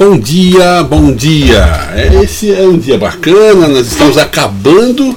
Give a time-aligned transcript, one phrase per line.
[0.00, 1.62] Bom dia, bom dia.
[2.22, 5.14] Esse é um dia bacana, nós estamos acabando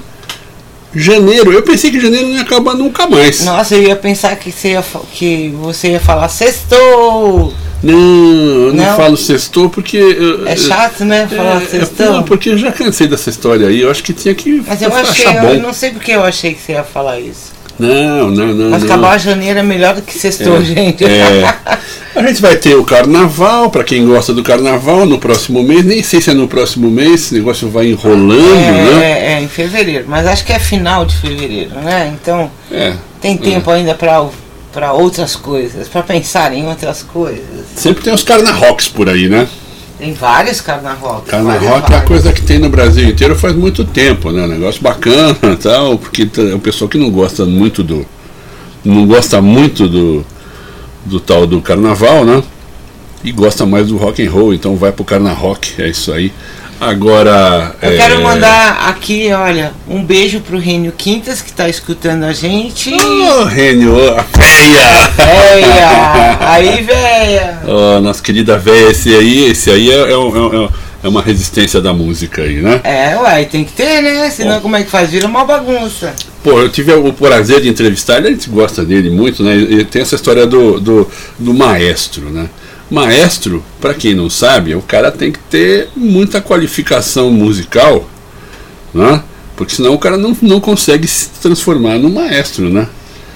[0.94, 1.54] janeiro.
[1.54, 3.46] Eu pensei que janeiro não ia acabar nunca mais.
[3.46, 7.54] Nossa, eu ia pensar que você ia, que você ia falar sextou.
[7.82, 10.18] Não, eu não, não, falo sextou porque.
[10.46, 11.30] é chato, né?
[11.34, 12.12] Falar é, sextou.
[12.12, 13.80] Não, porque eu já cansei dessa história aí.
[13.80, 14.66] Eu acho que tinha que.
[14.68, 17.54] Mas eu achei, eu não sei porque eu achei que você ia falar isso.
[17.80, 18.70] Não, não, não.
[18.70, 18.90] Mas não.
[18.90, 21.06] acabar janeiro é melhor do que sextou, é, gente.
[21.06, 21.56] É.
[22.16, 25.84] A gente vai ter o carnaval, para quem gosta do carnaval, no próximo mês.
[25.84, 29.04] Nem sei se é no próximo mês, esse negócio vai enrolando, é, né?
[29.04, 30.06] É, é, em fevereiro.
[30.08, 32.14] Mas acho que é final de fevereiro, né?
[32.14, 33.76] Então é, tem tempo é.
[33.76, 34.26] ainda para
[34.72, 37.64] para outras coisas, para pensar em outras coisas.
[37.76, 39.48] Sempre tem os carnarroques por aí, né?
[40.00, 41.24] Tem vários carnaval.
[41.28, 44.42] Carnarock é a coisa que tem no Brasil inteiro faz muito tempo, né?
[44.44, 48.06] Um negócio bacana tal, porque é o pessoal que não gosta muito do.
[48.84, 50.26] não gosta muito do,
[51.06, 52.44] do tal do carnaval, né?
[53.24, 56.32] E gosta mais do rock and roll, então vai pro carnarock, é isso aí.
[56.80, 57.76] Agora.
[57.82, 57.98] Eu é...
[57.98, 62.94] quero mandar aqui, olha, um beijo pro Rênio Quintas que tá escutando a gente.
[62.94, 65.08] Ô, oh, Rênio, a véia!
[65.16, 66.38] Véia!
[66.42, 67.60] Aí, véia!
[67.66, 70.70] Oh, nossa querida véia, esse aí, esse aí é, é, é, é,
[71.08, 72.82] uma resistência da música aí, né?
[72.84, 74.30] É, uai, tem que ter, né?
[74.30, 75.10] Senão como é que faz?
[75.10, 76.14] Vira uma bagunça.
[76.44, 79.56] Pô, eu tive o prazer de entrevistar ele, a gente gosta dele muito, né?
[79.56, 82.50] E tem essa história do, do, do maestro, né?
[82.90, 88.08] Maestro, para quem não sabe, o cara tem que ter muita qualificação musical,
[88.94, 89.24] né?
[89.56, 92.88] Porque senão o cara não, não consegue se transformar no maestro, né?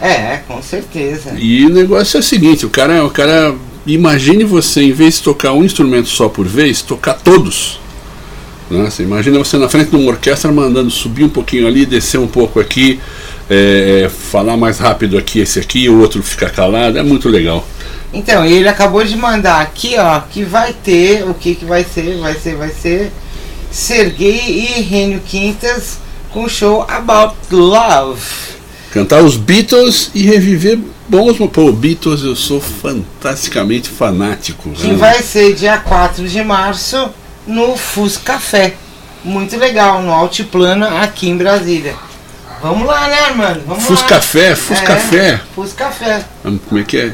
[0.02, 1.34] É, com certeza.
[1.38, 3.56] E o negócio é o seguinte, o cara, o cara,
[3.88, 7.80] imagine você, em vez de tocar um instrumento só por vez, tocar todos.
[8.70, 8.90] Né?
[8.90, 12.28] Você imagina você na frente de uma orquestra mandando subir um pouquinho ali, descer um
[12.28, 13.00] pouco aqui,
[13.50, 17.66] é, falar mais rápido aqui, esse aqui, o outro ficar calado, é muito legal.
[18.14, 22.18] Então, ele acabou de mandar aqui, ó, que vai ter, o que que vai ser,
[22.18, 23.12] vai ser, vai ser
[23.72, 25.98] Sergei e Rênio Quintas
[26.32, 28.57] com show About Love.
[28.92, 31.38] Cantar os Beatles e reviver bons.
[31.52, 34.70] Pô, Beatles eu sou fantasticamente fanático.
[34.72, 34.96] Que né?
[34.96, 37.10] vai ser dia 4 de março
[37.46, 38.76] no Fus Café.
[39.24, 41.96] Muito legal, no Altiplano aqui em Brasília.
[42.62, 43.62] Vamos lá, né, mano?
[43.68, 44.08] Vamos Fus lá.
[44.08, 45.42] Café, Fus é, Café.
[45.54, 46.26] Fus Café.
[46.68, 47.14] Como é que é?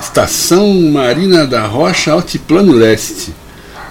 [0.00, 3.34] Estação Marina da Rocha, Altiplano Leste.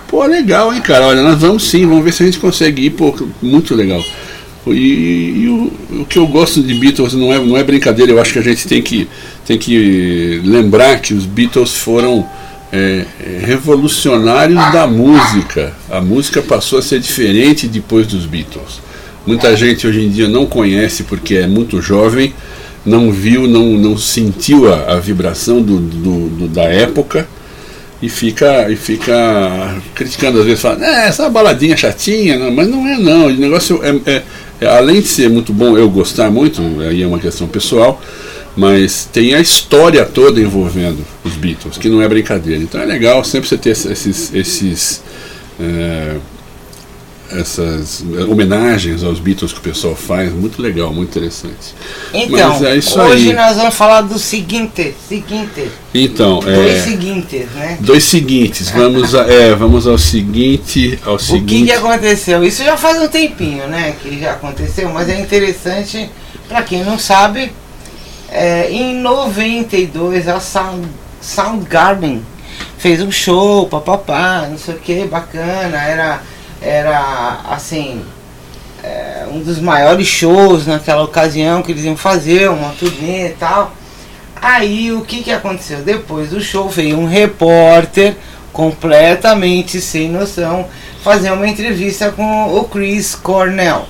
[0.07, 1.05] Pô, legal, hein, cara?
[1.05, 4.03] Olha, nós vamos sim, vamos ver se a gente consegue ir, pô, muito legal.
[4.67, 8.21] E, e o, o, que eu gosto de Beatles não é, não é brincadeira, eu
[8.21, 9.07] acho que a gente tem que,
[9.45, 12.27] tem que lembrar que os Beatles foram
[12.71, 13.05] é,
[13.41, 15.73] revolucionários da música.
[15.89, 18.81] A música passou a ser diferente depois dos Beatles.
[19.25, 22.33] Muita gente hoje em dia não conhece porque é muito jovem,
[22.85, 27.27] não viu, não, não sentiu a, a vibração do, do, do, da época
[28.01, 32.87] e fica, e fica criticando às vezes, fala, é, essa baladinha chatinha, não, mas não
[32.87, 34.23] é não, o negócio é, é, é,
[34.65, 38.01] além de ser muito bom, eu gostar muito, aí é uma questão pessoal,
[38.55, 42.61] mas tem a história toda envolvendo os Beatles, que não é brincadeira.
[42.61, 45.01] Então é legal sempre você ter esses, esses
[45.59, 46.15] é,
[47.31, 51.75] essas homenagens aos Beatles que o pessoal faz, muito legal, muito interessante.
[52.13, 53.33] Então, é hoje aí.
[53.33, 55.69] nós vamos falar do seguinte, seguinte.
[55.93, 57.77] Então, dois é, seguintes, né?
[57.79, 58.69] Dois seguintes.
[58.71, 61.43] Vamos a, é, vamos ao seguinte, ao seguinte.
[61.43, 62.43] O que, que aconteceu?
[62.43, 66.09] Isso já faz um tempinho, né, que já aconteceu, mas é interessante
[66.47, 67.51] para quem não sabe.
[68.31, 70.87] É, em 92 a Sound,
[71.19, 72.21] Soundgarden
[72.77, 76.21] fez um show, papapá, não sei o que, bacana, era
[76.61, 78.03] era assim
[78.83, 83.73] é, um dos maiores shows naquela ocasião que eles iam fazer, uma turnê e tal.
[84.41, 85.79] Aí o que, que aconteceu?
[85.79, 88.15] Depois do show veio um repórter
[88.53, 90.67] completamente sem noção
[91.03, 93.85] fazer uma entrevista com o Chris Cornell.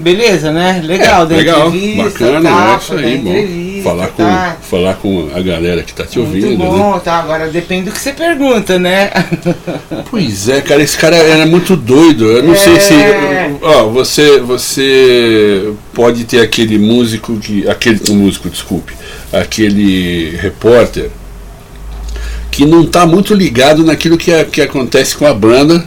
[0.00, 0.80] Beleza, né?
[0.84, 3.82] Legal, é, legal, bacana, tá, é isso aí, bom.
[3.82, 4.56] Falar com, tá.
[4.60, 6.58] falar com a galera que tá te Muito ouvindo.
[6.58, 7.00] bom, né?
[7.04, 7.18] tá.
[7.18, 9.10] Agora depende do que você pergunta, né?
[10.10, 12.24] Pois é, cara, esse cara era muito doido.
[12.24, 12.56] Eu não é...
[12.56, 12.94] sei se.
[13.62, 17.68] Ó, você, você pode ter aquele músico que.
[17.68, 18.92] Aquele músico, desculpe.
[19.32, 21.10] Aquele repórter
[22.50, 25.84] que não tá muito ligado naquilo que, que acontece com a banda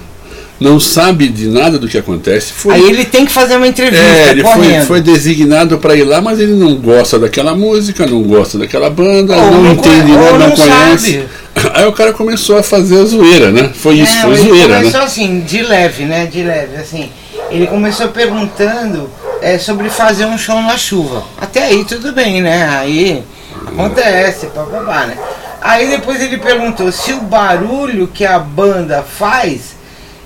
[0.64, 2.54] não sabe de nada do que acontece.
[2.54, 4.02] Foi, Aí ele tem que fazer uma entrevista.
[4.02, 8.24] É, ele foi, foi, designado para ir lá, mas ele não gosta daquela música, não
[8.24, 11.26] gosta daquela banda, ou não, entende não, não conhece.
[11.76, 13.72] Aí o cara começou a fazer a zoeira, né?
[13.76, 14.76] Foi isso, é, foi ele zoeira.
[14.78, 15.06] Começou né?
[15.06, 16.26] assim, de leve, né?
[16.28, 17.12] De leve, assim.
[17.52, 19.10] Ele começou perguntando
[19.42, 21.26] é, sobre fazer um show na chuva.
[21.42, 22.70] Até aí tudo bem, né?
[22.70, 23.22] Aí
[23.68, 25.18] acontece, papapá, né?
[25.62, 29.83] Aí depois ele perguntou se o barulho que a banda faz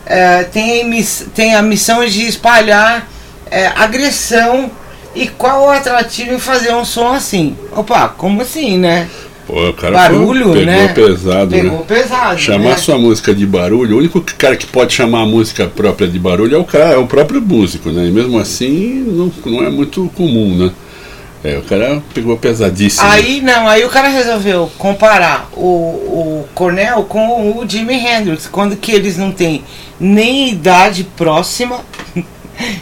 [0.07, 0.89] é, tem,
[1.36, 3.07] tem a missão de espalhar
[3.51, 4.71] é, agressão
[5.13, 7.57] e qual o atrativo em fazer um som assim.
[7.75, 9.07] Opa, como assim, né?
[9.45, 10.88] Pô, o cara barulho, pegou né?
[10.89, 11.86] pesado, pegou né?
[11.88, 12.39] pesado.
[12.39, 12.77] Chamar né?
[12.77, 16.56] sua música de barulho, o único cara que pode chamar a música própria de barulho
[16.56, 18.06] é o cara, é o próprio músico, né?
[18.07, 20.71] E mesmo assim não, não é muito comum, né?
[21.44, 23.07] É, o cara pegou pesadíssimo.
[23.07, 28.75] Aí não, aí o cara resolveu comparar o, o Cornell com o Jimi Hendrix, quando
[28.75, 29.63] que eles não têm
[30.00, 31.81] nem idade próxima,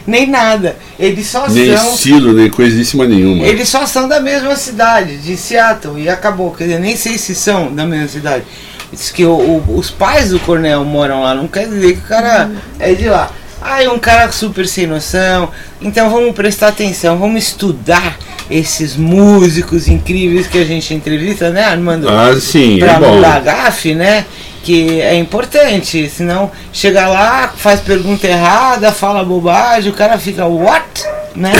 [0.06, 0.76] nem nada.
[0.98, 1.84] Eles só nem são.
[1.84, 3.44] Nem estilo, nem coisíssima nenhuma.
[3.44, 6.52] Eles só são da mesma cidade, de Seattle, e acabou.
[6.52, 8.44] Quer dizer, nem sei se são da mesma cidade.
[8.90, 12.08] Diz que o, o, os pais do Cornell moram lá, não quer dizer que o
[12.08, 13.30] cara é de lá.
[13.66, 15.50] Aí um cara super sem noção.
[15.82, 18.16] Então vamos prestar atenção, vamos estudar
[18.48, 22.08] esses músicos incríveis que a gente entrevista, né, Armando?
[22.08, 23.20] Ah, sim, pra é bom.
[23.20, 24.24] Gafe, né?
[24.62, 31.04] Que é importante, senão chega lá, faz pergunta errada, fala bobagem, o cara fica, what?
[31.34, 31.52] Né?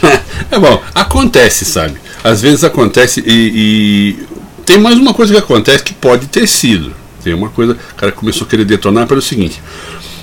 [0.52, 1.96] é bom, acontece, sabe?
[2.22, 6.94] Às vezes acontece e, e tem mais uma coisa que acontece que pode ter sido.
[7.22, 9.62] Tem uma coisa, o cara começou a querer detonar pelo seguinte: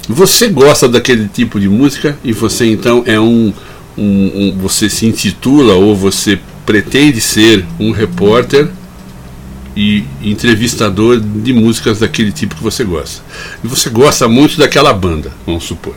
[0.07, 3.53] você gosta daquele tipo de música e você então é um,
[3.97, 8.67] um, um você se intitula ou você pretende ser um repórter
[9.75, 13.23] e entrevistador de músicas daquele tipo que você gosta.
[13.63, 15.95] E você gosta muito daquela banda, vamos supor.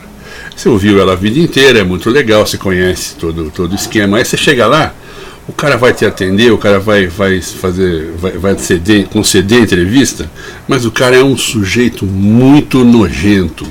[0.55, 4.17] Você ouviu ela a vida inteira, é muito legal, você conhece todo, todo o esquema.
[4.17, 4.93] Aí você chega lá,
[5.47, 10.31] o cara vai te atender, o cara vai, vai fazer, vai, vai ceder, conceder entrevista,
[10.67, 13.67] mas o cara é um sujeito muito nojento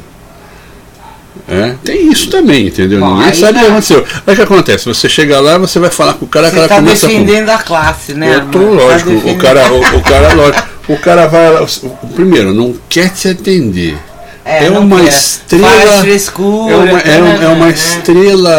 [1.46, 3.00] é, tem isso também, entendeu?
[3.00, 4.06] Bom, Ninguém sabe o que aconteceu.
[4.26, 4.86] Aí o que acontece?
[4.86, 7.50] Você chega lá, você vai falar com o cara, você o cara tá começa defendendo
[7.50, 8.36] a classe, né?
[8.36, 11.66] Eu tô, lógico, tá o cara, o, o, cara, lógico, o cara vai lá,
[12.14, 13.98] primeiro, não quer te atender.
[14.44, 16.00] É, é uma estrela.
[16.02, 18.56] Frescura, é uma, é, é uma estrela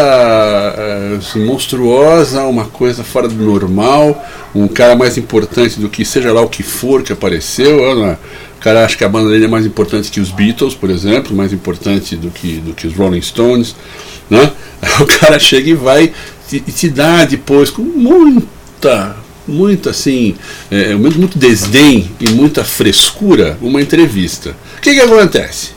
[1.36, 4.24] monstruosa, uma coisa fora do normal,
[4.54, 7.94] um cara mais importante do que seja lá o que for que apareceu.
[7.94, 8.18] Não é?
[8.66, 11.52] cara acha que a banda dele é mais importante que os Beatles, por exemplo, mais
[11.52, 13.76] importante do que, do que os Rolling Stones,
[14.28, 14.50] né?
[14.82, 16.12] Aí o cara chega e vai
[16.52, 19.14] e te, te dá depois com muita,
[19.46, 20.34] muita assim,
[20.68, 24.56] é, muito desdém e muita frescura uma entrevista.
[24.78, 25.75] O que que acontece?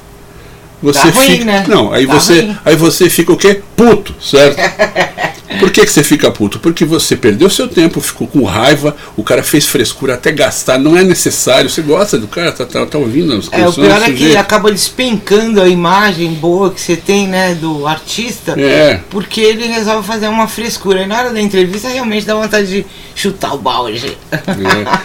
[0.82, 1.66] Você tá fica, ruim, né?
[1.68, 2.58] não, aí tá você, ruim.
[2.66, 3.62] aí você fica o quê?
[3.76, 4.58] Puto, certo?
[5.60, 6.58] Por que, que você fica puto?
[6.60, 10.96] Porque você perdeu seu tempo, ficou com raiva, o cara fez frescura até gastar, não
[10.98, 14.12] é necessário, você gosta do cara, tá, tá, tá ouvindo as É, o pior é
[14.12, 19.02] que ele acaba despencando a imagem boa que você tem, né, do artista, é.
[19.10, 21.04] porque ele resolve fazer uma frescura.
[21.04, 24.18] E na hora da entrevista realmente dá vontade de chutar o balde.
[24.32, 24.40] É.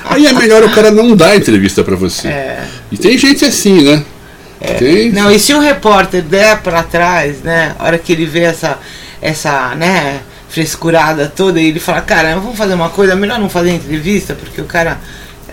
[0.05, 2.29] Aí é melhor o cara não dar entrevista para você.
[2.29, 2.69] É.
[2.93, 4.05] E tem gente assim, né?
[4.65, 5.11] É.
[5.11, 8.79] Não, e se o repórter der para trás, né, a hora que ele vê essa,
[9.21, 13.73] essa, né, frescurada toda e ele fala, cara, vamos fazer uma coisa, melhor não fazer
[13.73, 14.99] entrevista, porque o cara.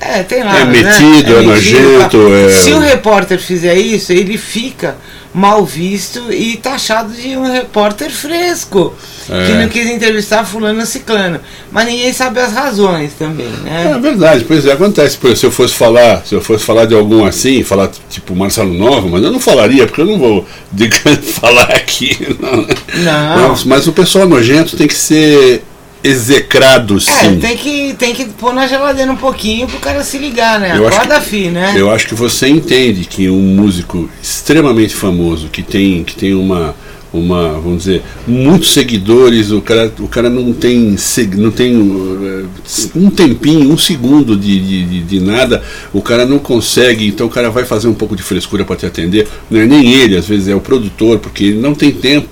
[0.01, 0.59] É, tem lá.
[0.59, 1.37] É metido, né?
[1.37, 2.33] é, é nojento.
[2.33, 2.49] É...
[2.49, 4.97] Se o repórter fizer isso, ele fica
[5.33, 8.93] mal visto e taxado de um repórter fresco.
[9.29, 9.45] É.
[9.45, 11.39] Que não quis entrevistar fulano ciclano.
[11.71, 13.93] Mas ninguém sabe as razões também, né?
[13.95, 15.17] É verdade, pois é, acontece.
[15.35, 19.07] se eu fosse falar, se eu fosse falar de algum assim, falar tipo Marcelo Novo,
[19.07, 20.45] mas eu não falaria, porque eu não vou
[21.39, 22.35] falar aqui.
[22.39, 22.57] Não.
[23.03, 23.49] não.
[23.49, 25.63] Mas, mas o pessoal nojento tem que ser
[26.03, 27.11] execrado, é, sim.
[27.11, 30.73] É, tem que, tem que pôr na geladeira um pouquinho pro cara se ligar, né?
[30.75, 31.73] Eu Acorda acho que, né?
[31.75, 36.75] Eu acho que você entende que um músico extremamente famoso, que tem, que tem uma,
[37.13, 40.95] uma, vamos dizer, muitos seguidores, o cara, o cara não tem,
[41.35, 42.49] não tem uh,
[42.95, 45.61] um tempinho, um segundo de, de, de, nada,
[45.93, 48.85] o cara não consegue, então o cara vai fazer um pouco de frescura para te
[48.85, 49.27] atender.
[49.49, 52.27] Não é nem ele, às vezes é o produtor, porque ele não tem tempo.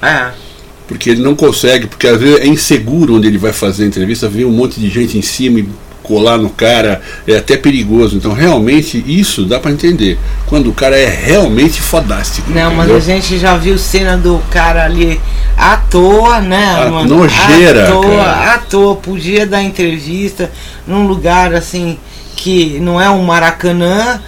[0.00, 0.49] É
[0.90, 4.28] porque ele não consegue, porque às vezes é inseguro onde ele vai fazer a entrevista,
[4.28, 5.68] vem um monte de gente em cima e
[6.02, 8.16] colar no cara, é até perigoso.
[8.16, 10.18] Então, realmente, isso dá para entender.
[10.46, 12.50] Quando o cara é realmente fodástico.
[12.50, 12.76] Não, entendeu?
[12.76, 15.20] mas a gente já viu cena do cara ali
[15.56, 17.18] à toa, né, a mano?
[17.18, 17.84] Nojeira.
[17.84, 18.54] À toa, cara.
[18.54, 20.50] à toa, podia dar entrevista
[20.88, 21.96] num lugar assim
[22.34, 24.20] que não é um Maracanã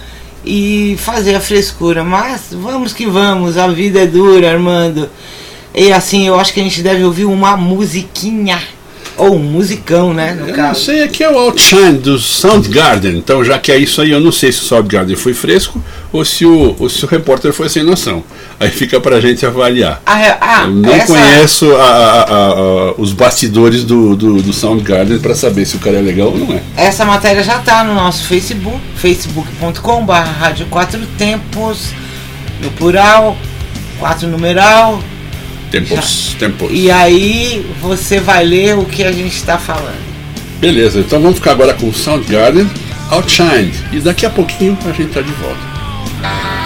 [0.45, 2.05] e fazer a frescura.
[2.05, 5.09] Mas vamos que vamos, a vida é dura, Armando.
[5.73, 8.59] E assim, eu acho que a gente deve ouvir uma musiquinha.
[9.15, 10.35] Ou um musicão, né?
[10.39, 10.67] Eu caso.
[10.69, 13.15] não sei, aqui é o Outshine do Soundgarden.
[13.15, 16.25] Então, já que é isso aí, eu não sei se o Soundgarden foi fresco ou
[16.25, 18.23] se o, ou se o repórter foi sem noção.
[18.59, 20.01] Aí fica pra gente avaliar.
[20.03, 21.13] Ah, ah, eu não essa...
[21.13, 25.97] conheço a, a, a, os bastidores do, do, do Soundgarden para saber se o cara
[25.97, 26.63] é legal ou não é.
[26.75, 31.89] Essa matéria já tá no nosso Facebook, facebook.com.br Rádio Quatro Tempos,
[32.61, 33.37] no plural,
[33.99, 34.99] quatro numeral,
[35.73, 36.69] Tempos, tempos.
[36.71, 40.03] E aí você vai ler o que a gente está falando.
[40.59, 42.69] Beleza, então vamos ficar agora com o Soundgarden,
[43.09, 43.73] Outshine.
[43.91, 46.62] E daqui a pouquinho a gente tá de volta.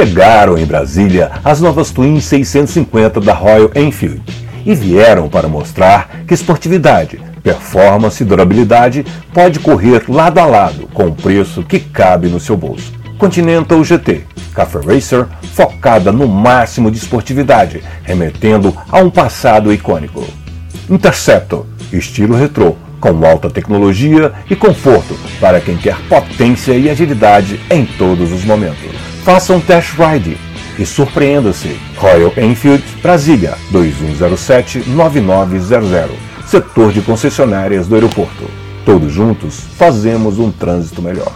[0.00, 4.22] Chegaram em Brasília as novas Twin 650 da Royal Enfield
[4.64, 9.04] e vieram para mostrar que esportividade, performance e durabilidade
[9.34, 12.94] pode correr lado a lado com o preço que cabe no seu bolso.
[13.18, 14.22] Continental GT,
[14.54, 20.24] Cafe Racer, focada no máximo de esportividade, remetendo a um passado icônico.
[20.88, 27.84] Interceptor, estilo retrô, com alta tecnologia e conforto para quem quer potência e agilidade em
[27.84, 29.09] todos os momentos.
[29.24, 30.38] Faça um test ride
[30.78, 31.76] e surpreenda-se.
[31.96, 36.08] Royal Enfield, Brasília, 2107-9900.
[36.46, 38.50] Setor de concessionárias do aeroporto.
[38.84, 41.32] Todos juntos fazemos um trânsito melhor.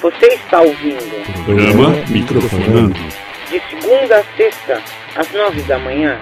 [0.00, 2.94] Você está ouvindo Programa Microfonando.
[3.50, 4.82] de segunda a sexta,
[5.16, 6.18] às nove da manhã.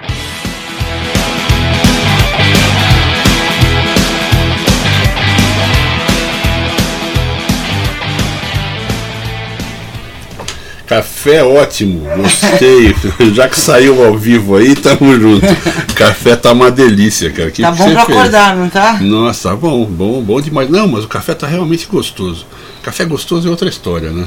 [10.96, 12.94] Café ótimo, gostei.
[13.32, 15.46] Já que saiu ao vivo aí, tamo junto.
[15.94, 17.50] Café tá uma delícia, cara.
[17.50, 18.18] Que Tá que bom pra fez?
[18.18, 18.98] acordar, não tá?
[19.00, 20.68] Nossa, tá bom, bom, bom demais.
[20.68, 22.44] Não, mas o café tá realmente gostoso.
[22.82, 24.26] Café gostoso é outra história, né?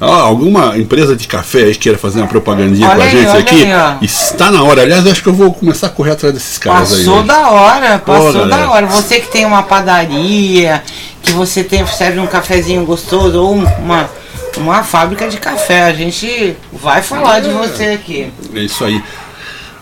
[0.00, 3.10] Ó, alguma empresa de café aí que queira fazer uma propagandinha Olha com a aí,
[3.10, 3.64] gente olha aqui?
[3.64, 4.80] aí, está na hora.
[4.82, 7.04] Aliás, acho que eu vou começar a correr atrás desses caras aí.
[7.04, 8.86] Passou da hora, passou da hora.
[8.86, 10.82] Você que tem uma padaria,
[11.22, 14.08] que você tem, serve um cafezinho gostoso ou um- uma,
[14.56, 18.30] uma fábrica de café, a gente vai falar de você aqui.
[18.54, 19.02] É isso aí.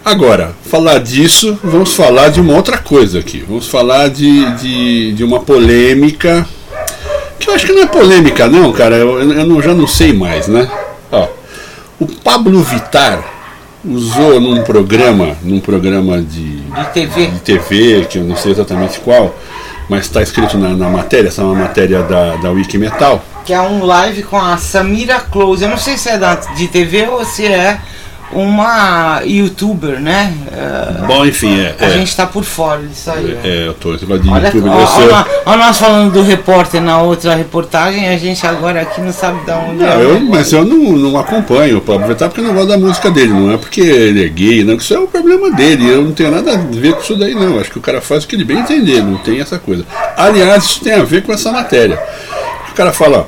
[0.04, 3.44] Agora, falar disso, vamos falar de uma outra coisa aqui.
[3.48, 6.46] Vamos falar de, de, de uma polêmica.
[7.38, 8.96] Que eu acho que não é polêmica, não, cara.
[8.96, 10.70] Eu, eu não- já não sei mais, né?
[11.10, 11.26] Ó,
[11.98, 13.22] o Pablo Vittar
[13.84, 17.26] usou num programa, num programa de, De TV.
[17.26, 19.34] de TV, que eu não sei exatamente qual,
[19.88, 23.24] mas está escrito na, na matéria, essa é uma matéria da, da Wikimetal.
[23.46, 25.62] Que é um live com a Samira Close.
[25.62, 27.78] Eu não sei se é da, de TV ou se é
[28.32, 30.34] uma youtuber, né?
[30.52, 31.76] É, Bom, enfim, é.
[31.78, 33.38] a é, gente tá por fora disso aí.
[33.40, 33.46] ó.
[33.46, 34.68] é, eu tô esse negócio de Olha, YouTube.
[34.68, 38.44] ó, eu sei- ó, nó- ó nós falando do repórter na outra reportagem, a gente
[38.44, 40.04] agora aqui não sabe de onde Não, é.
[40.04, 43.32] eu, mas eu não, não acompanho Pablo Vittar porque eu não gosto da música dele,
[43.32, 46.32] não é porque ele é gay, não, isso é o problema dele, eu não tenho
[46.32, 48.44] nada a ver com isso daí não, acho que o cara faz o que ele
[48.44, 49.84] bem entender, não tem essa coisa.
[50.16, 51.96] Aliás, isso tem a ver com essa matéria.
[52.76, 53.26] O cara fala,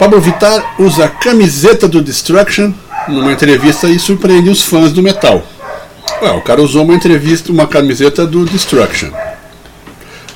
[0.00, 2.72] Pablo Vittar usa a camiseta do Destruction
[3.06, 5.46] numa entrevista e surpreende os fãs do metal.
[6.20, 9.12] Ué, o cara usou uma entrevista, uma camiseta do Destruction.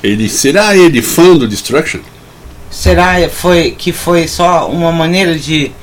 [0.01, 1.99] Ele, será ele fã do Destruction?
[2.71, 5.73] Será foi, que foi só uma maneira de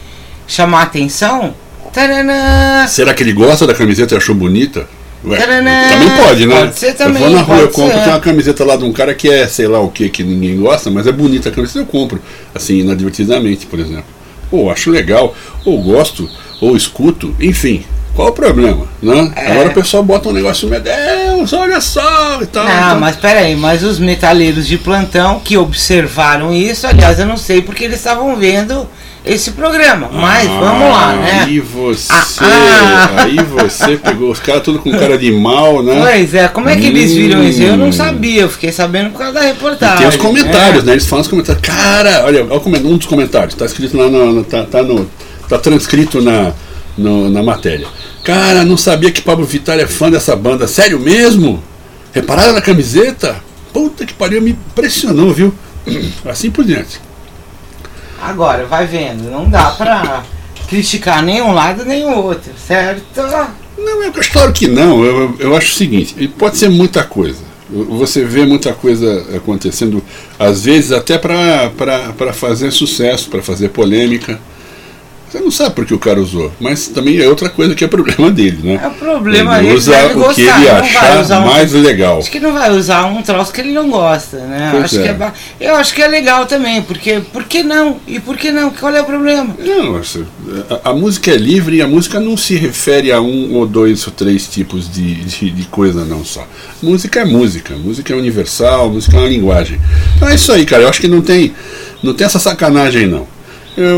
[0.48, 1.54] chamar atenção?
[1.92, 2.86] Taranã!
[2.88, 4.88] Será que ele gosta da camiseta e achou bonita?
[5.24, 6.56] Ué, também pode, né?
[6.60, 8.04] Pode ser também, eu vou na rua, eu compro, ser.
[8.04, 10.58] tem uma camiseta lá de um cara que é, sei lá o que, que ninguém
[10.58, 12.20] gosta, mas é bonita a camiseta, eu compro.
[12.54, 14.04] Assim, inadvertidamente, por exemplo.
[14.50, 16.28] Ou acho legal, ou gosto,
[16.60, 17.84] ou escuto, enfim.
[18.14, 19.32] Qual o problema, né?
[19.36, 19.52] É.
[19.52, 22.64] Agora o pessoal bota um negócio, meu Deus, olha só e tal.
[22.64, 27.38] Não, então- mas peraí, mas os metaleiros de plantão que observaram isso, aliás, eu não
[27.38, 28.86] sei porque eles estavam vendo
[29.24, 30.08] esse programa.
[30.12, 31.42] Mas vamos lá, né?
[31.46, 33.22] Aí você, Ah, ah.
[33.22, 36.00] aí você pegou os caras tudo com cara de mal, né?
[36.00, 37.62] Pois é, como é que eles viram isso?
[37.62, 37.92] Eu não Hum.
[37.92, 39.96] sabia, eu fiquei sabendo por causa da reportagem.
[39.96, 40.86] E tem os comentários, é.
[40.86, 40.92] né?
[40.92, 41.62] Eles falam os comentários.
[41.62, 44.32] Cara, olha, olha um dos comentários, tá escrito lá no.
[44.32, 45.08] no- tá, tá no.
[45.48, 46.52] tá transcrito na,
[46.98, 47.86] no- na matéria.
[48.24, 50.66] Cara, não sabia que Pablo Vittar é fã dessa banda.
[50.66, 51.62] Sério mesmo?
[52.12, 53.36] Repararam na camiseta?
[53.72, 55.54] Puta que pariu, me impressionou, viu?
[56.24, 57.00] Assim por diante.
[58.22, 60.22] Agora, vai vendo, não dá pra
[60.68, 63.02] criticar nem um lado nem o outro, certo?
[63.76, 65.04] Não, é claro que não.
[65.04, 67.40] Eu, eu- acho o seguinte, pode ser muita coisa.
[67.70, 70.02] Você vê muita coisa acontecendo,
[70.38, 74.38] às vezes até para fazer sucesso, para fazer polêmica.
[75.32, 77.88] Você não sabe por que o cara usou, mas também é outra coisa que é
[77.88, 78.78] problema dele, né?
[78.84, 82.18] É o problema ele ele usa deve o que gostar, ele achar um- mais legal.
[82.18, 84.78] Acho que não vai usar um troço que ele não gosta, né?
[84.84, 85.06] Acho é.
[85.08, 87.96] é eu acho que é legal também, porque por que não?
[88.06, 88.68] E por que não?
[88.72, 89.56] Qual é o problema?
[89.58, 90.26] Não, assim,
[90.68, 94.06] a, a música é livre e a música não se refere a um ou dois
[94.06, 96.46] ou três tipos de, de, de coisa, não só.
[96.82, 99.80] Música é música, música é universal, música é uma linguagem.
[100.14, 100.82] Então é isso aí, cara.
[100.82, 101.54] Eu acho que não tem,
[102.02, 103.26] não tem essa sacanagem, não.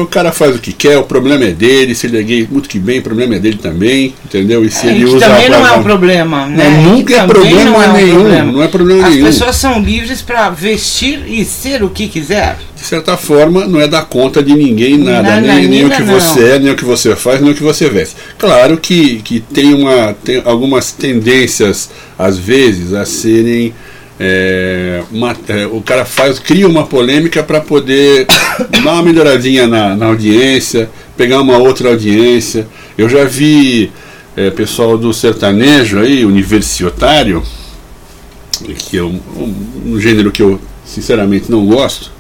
[0.01, 2.69] O cara faz o que quer, o problema é dele, se ele é gay, muito
[2.69, 4.65] que bem, o problema é dele também, entendeu?
[4.65, 6.69] E se É, ele usa também não é um problema, né?
[6.71, 8.53] Não, nunca Que é problema não é um nenhum, problema.
[8.53, 9.27] não é problema As nenhum.
[9.27, 12.57] pessoas são livres para vestir e ser o que quiser.
[12.77, 16.03] de certa forma, não é dar conta de ninguém nada, Não, nem, nem o que
[16.03, 16.21] não.
[16.21, 18.15] você é, nem o que você faz, nem o que você veste.
[18.39, 23.75] Claro que, que tem, uma, tem algumas tendências, às vezes, a serem.
[24.19, 25.37] É, uma-
[25.73, 28.27] o cara faz, cria uma polêmica para poder
[28.71, 32.67] dar uma melhoradinha na, na audiência, pegar uma outra audiência.
[32.97, 33.91] Eu já vi
[34.37, 37.43] é, pessoal do sertanejo aí, universitário,
[38.89, 39.21] que é um,
[39.87, 42.11] um- gênero que eu sinceramente não gosto,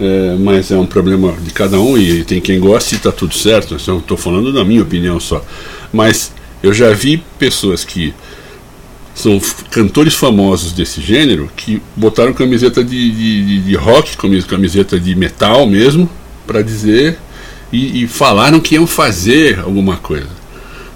[0.00, 3.34] é, mas é um problema de cada um e tem quem goste e está tudo
[3.34, 3.76] certo.
[3.76, 5.42] Estou falando da minha opinião só.
[5.92, 6.32] Mas
[6.62, 8.12] eu já vi pessoas que
[9.14, 15.14] são cantores famosos desse gênero que botaram camiseta de, de, de- rock, camis- camiseta de
[15.14, 16.10] metal mesmo,
[16.46, 17.18] para dizer
[17.72, 20.28] e, e falaram que iam fazer alguma coisa.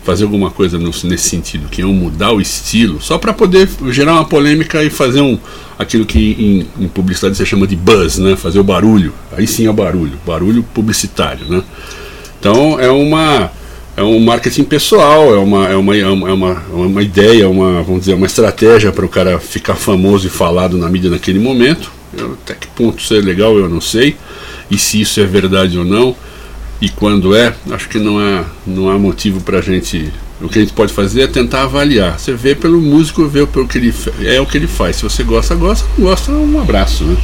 [0.04, 4.24] Fazer alguma coisa nesse sentido, que iam mudar o estilo, só para poder gerar uma
[4.24, 5.38] polêmica e fazer um
[5.78, 8.34] aquilo que em, em publicidade você chama de buzz, né?
[8.34, 9.12] Fazer o barulho.
[9.36, 11.62] Aí sim é o barulho, barulho publicitário, né?
[12.40, 13.50] Então é uma
[13.98, 17.82] é um marketing pessoal, é uma, é uma, é uma, é uma, é ideia, uma,
[17.82, 21.90] vamos dizer, uma estratégia para o cara ficar famoso e falado na mídia naquele momento.
[22.16, 24.16] Eu, até que ponto isso é legal eu não sei.
[24.70, 26.14] E se isso é verdade ou não,
[26.80, 30.12] e quando é, acho que não há, não há motivo para a gente.
[30.40, 32.20] O que a gente pode fazer é tentar avaliar.
[32.20, 34.94] Você vê pelo músico, vê pelo que ele é o que ele faz.
[34.94, 37.16] Se você gosta, gosta, não gosta, um abraço, né?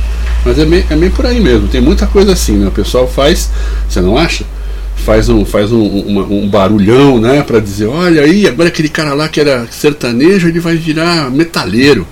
[0.45, 1.69] Mas é meio, é meio por aí mesmo.
[1.69, 2.67] Tem muita coisa assim, né?
[2.67, 3.49] O pessoal faz,
[3.89, 4.45] você não acha?
[4.97, 7.43] Faz um, faz um, uma- um barulhão, né?
[7.43, 12.07] Para dizer, olha aí, agora aquele cara lá que era sertanejo, ele vai virar metaleiro.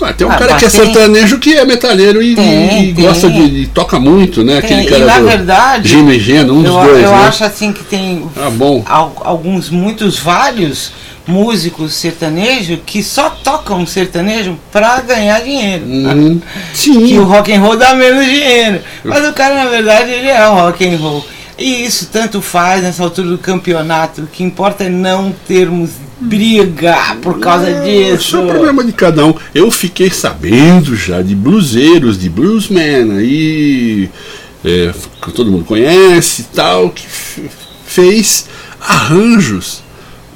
[0.00, 3.04] Ah, tem um Ah, cara que é sertanejo que é metaleiro e, Tem, e tem.
[3.04, 4.58] gosta de, de- toca muito, né?
[4.58, 7.10] Aquele Tem, cara e na do verdade, Gino e Geno, um dos eu, dois, eu
[7.10, 7.16] né?
[7.28, 8.82] acho assim que tem Ah, bom.
[8.86, 10.92] al- alguns, muitos, vários
[11.26, 15.84] músicos sertanejos que só tocam sertanejo pra ganhar dinheiro.
[16.74, 17.18] Que Sim.
[17.18, 18.80] o rock and roll dá menos dinheiro.
[19.04, 21.24] Mas o cara, na verdade, ele é o rock and roll.
[21.58, 24.22] E isso tanto faz nessa altura do campeonato.
[24.22, 28.14] O que importa é não termos briga por causa Não, disso.
[28.14, 29.34] Isso é o problema de cada um.
[29.54, 34.10] Eu fiquei sabendo já de bluseiros, de bluesmen aí,
[34.64, 37.06] é, que todo mundo conhece e tal, que
[37.86, 38.46] fez
[38.80, 39.82] arranjos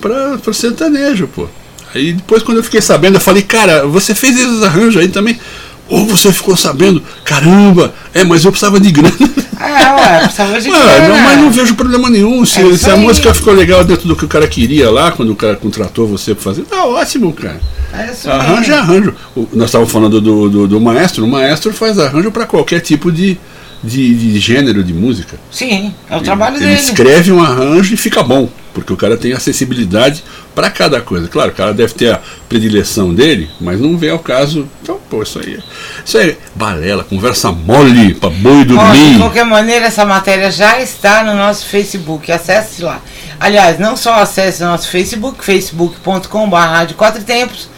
[0.00, 1.48] para o sertanejo, pô.
[1.94, 5.38] Aí depois quando eu fiquei sabendo, eu falei, cara, você fez esses arranjos aí também?
[5.88, 9.14] Ou você ficou sabendo, caramba, é, mas eu precisava de grana.
[9.60, 11.08] É, ué, precisava de Ah, grana.
[11.08, 12.44] não, mas não vejo problema nenhum.
[12.44, 15.30] Se, É se a música ficou legal dentro do que o cara queria lá, quando
[15.32, 17.60] o cara contratou você pra fazer, tá ótimo, cara.
[17.92, 19.14] É Arranjo é arranjo.
[19.34, 21.24] O- nós estávamos falando do, do, do maestro.
[21.24, 23.38] O maestro faz arranjo para qualquer tipo de,
[23.82, 25.38] de, de gênero de música.
[25.52, 26.80] Sim, é o trabalho Ele dele.
[26.80, 30.22] escreve um arranjo e fica bom, porque o cara tem acessibilidade
[30.54, 31.26] para cada coisa.
[31.28, 34.68] Claro, o cara deve ter a predileção dele, mas não vê ao caso.
[34.82, 35.60] Então, pô, isso aí, é-
[36.04, 39.18] isso é balela, conversa mole para boi Ó, de dormir.
[39.18, 42.30] qualquer maneira, essa matéria já está no nosso Facebook.
[42.30, 43.00] Acesse lá.
[43.40, 47.68] Aliás, não só acesse o nosso Facebook, facebook.com.br Rádio Quatro Tempos,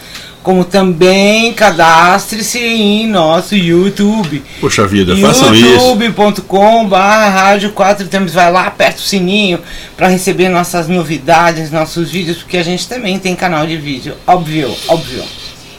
[0.43, 4.41] como também cadastre-se em nosso YouTube.
[4.61, 5.67] Poxa vida, façam isso.
[5.67, 8.33] youtube.com.br Rádio Quatro Tempos.
[8.33, 9.59] Vai lá, aperta o sininho
[9.97, 14.15] para receber nossas novidades, nossos vídeos, porque a gente também tem canal de vídeo.
[14.25, 15.23] Óbvio, óbvio.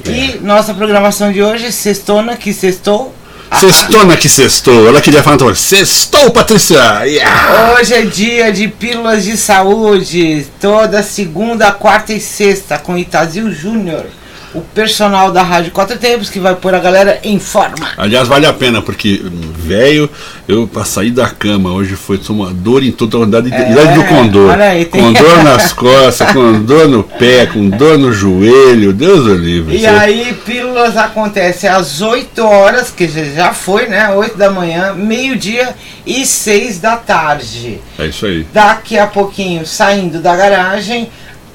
[0.06, 0.10] É.
[0.10, 3.14] E nossa programação de hoje, sextona, que sextou.
[3.58, 4.86] Sextona que sextou.
[4.86, 7.04] Ela queria falar então, sextou, Patrícia!
[7.04, 7.74] Yeah!
[7.74, 14.06] Hoje é dia de pílulas de saúde, toda segunda, quarta e sexta, com Itazil Júnior,
[14.52, 17.88] o personal da Rádio Quatro Tempos, que vai pôr a galera em forma.
[17.96, 20.10] Aliás, vale a pena, porque, velho,
[20.48, 23.94] eu pra sair da cama hoje foi uma dor em toda a idade, É, idade
[23.94, 24.50] do condor.
[24.60, 29.24] aí, tem- Com dor nas costas, com dor no pé, com dor no joelho, Deus
[29.26, 29.76] o livre.
[29.76, 34.08] E Você- aí, pílulas acontece às 8 horas, que já- já foi, né?
[34.10, 37.80] 8 da manhã, meio-dia e 6 da tarde.
[37.98, 38.44] É isso aí.
[38.52, 41.08] Daqui a pouquinho, saindo da garagem,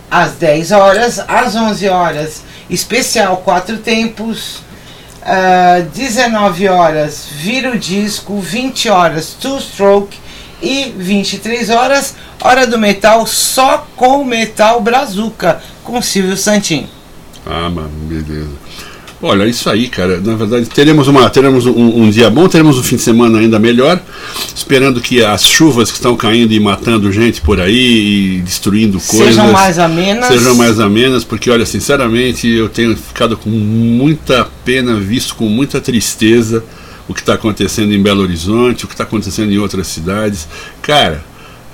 [0.10, 4.62] às 10 horas, às 11 horas, especial Quatro Tempos,
[5.22, 10.18] ah, 19 horas, vira o disco, 20 horas, Two Stroke
[10.62, 16.88] e 23 horas, Hora do Metal, só com Metal Brazuca, com Silvio Santin.
[17.46, 18.65] Ah, mano, beleza.
[19.22, 20.20] Olha, isso aí, cara.
[20.20, 23.58] Na verdade, teremos, uma, teremos um, um dia bom, teremos um fim de semana ainda
[23.58, 24.00] melhor.
[24.54, 29.36] Esperando que as chuvas que estão caindo e matando gente por aí e destruindo coisas.
[29.36, 30.28] Sejam mais amenas.
[30.28, 35.80] Sejam mais amenas, porque olha, sinceramente, eu tenho ficado com muita pena, visto com muita
[35.80, 36.64] tristeza
[37.08, 40.48] o que está acontecendo em Belo Horizonte, o que está acontecendo em outras cidades.
[40.82, 41.24] Cara,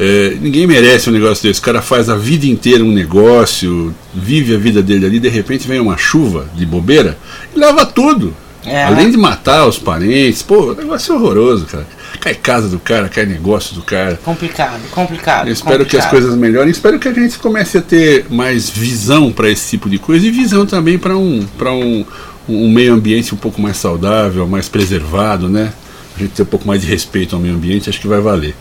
[0.04, 1.60] é, ninguém merece um negócio desse.
[1.60, 5.68] O cara faz a vida inteira um negócio, vive a vida dele ali, de repente
[5.68, 7.20] vem uma chuva de bobeira
[7.56, 8.36] e leva tudo.
[8.66, 8.84] É.
[8.84, 11.86] Além de matar os parentes, pô, o negócio é horroroso, cara.
[12.20, 14.20] Cai casa do cara, cai negócio do cara.
[14.24, 15.48] Complicado, complicado.
[15.48, 15.90] Eu espero complicado.
[15.92, 19.70] que as coisas melhorem, espero que a gente comece a ter mais visão para esse
[19.70, 22.06] tipo de coisa e visão também para um, um,
[22.50, 25.72] um meio ambiente um pouco mais saudável, mais preservado, né?
[26.16, 28.56] A gente ter um pouco mais de respeito ao meio ambiente, acho que vai valer.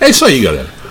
[0.00, 0.83] É isso aí, galera.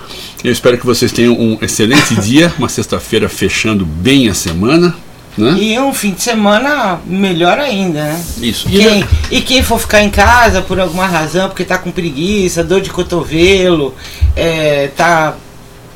[0.43, 4.93] Eu espero que vocês tenham um excelente dia, uma sexta-feira fechando bem a semana.
[5.37, 5.55] Né?
[5.57, 8.23] E um fim de semana melhor ainda, né?
[8.41, 8.67] Isso.
[8.67, 12.81] Quem, e quem for ficar em casa por alguma razão, porque tá com preguiça, dor
[12.81, 13.95] de cotovelo,
[14.35, 15.35] é, tá.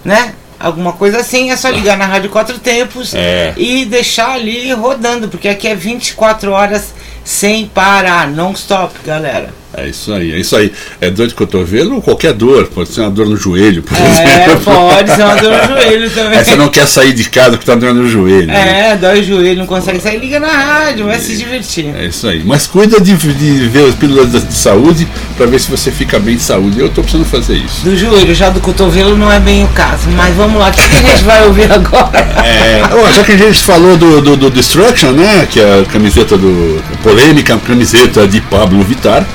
[0.03, 0.33] né?
[0.59, 3.53] Alguma coisa assim, é só ligar na Rádio Quatro Tempos é.
[3.57, 9.53] e deixar ali rodando, porque aqui é 24 horas sem parar, non stop, galera.
[9.77, 10.73] É isso aí, é isso aí.
[10.99, 12.65] É dor de cotovelo ou qualquer dor?
[12.65, 14.63] Pode ser uma dor no joelho, por é, exemplo.
[14.65, 16.39] pode ser uma dor no joelho também.
[16.39, 18.49] Aí você não quer sair de casa porque tá dor no joelho.
[18.49, 18.97] É, né?
[18.99, 21.95] dói o joelho, não consegue sair, liga na rádio, vai é, se divertir.
[21.95, 22.41] É isso aí.
[22.43, 26.37] Mas cuida de, de ver as pílulas de saúde para ver se você fica bem
[26.37, 26.79] de saúde.
[26.79, 27.83] Eu tô precisando fazer isso.
[27.83, 30.09] Do joelho, já do cotovelo não é bem o caso.
[30.09, 32.25] Mas vamos lá, o que, que a gente vai ouvir agora?
[32.47, 32.81] É,
[33.13, 35.45] já que a gente falou do, do, do Destruction, né?
[35.49, 36.81] Que é a camiseta do.
[37.03, 39.25] polêmica camiseta de Pablo Vittar.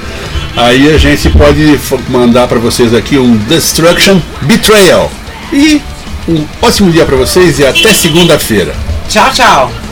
[0.57, 5.11] Aí a gente pode mandar para vocês aqui um Destruction Betrayal.
[5.53, 5.81] E
[6.29, 8.75] um ótimo dia para vocês e até segunda-feira.
[9.09, 9.92] Tchau, tchau.